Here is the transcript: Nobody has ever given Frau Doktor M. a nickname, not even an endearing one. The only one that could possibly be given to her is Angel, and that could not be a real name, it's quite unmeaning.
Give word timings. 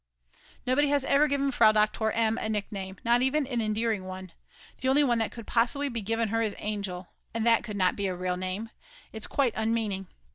Nobody 0.65 0.87
has 0.87 1.05
ever 1.05 1.27
given 1.27 1.51
Frau 1.51 1.71
Doktor 1.73 2.09
M. 2.09 2.39
a 2.39 2.49
nickname, 2.49 2.97
not 3.03 3.21
even 3.21 3.45
an 3.45 3.61
endearing 3.61 4.03
one. 4.05 4.31
The 4.79 4.87
only 4.87 5.03
one 5.03 5.19
that 5.19 5.31
could 5.31 5.45
possibly 5.45 5.89
be 5.89 6.01
given 6.01 6.29
to 6.29 6.35
her 6.37 6.41
is 6.41 6.55
Angel, 6.57 7.09
and 7.35 7.45
that 7.45 7.63
could 7.63 7.77
not 7.77 7.95
be 7.95 8.07
a 8.07 8.15
real 8.15 8.35
name, 8.35 8.71
it's 9.13 9.27
quite 9.27 9.53
unmeaning. 9.55 10.07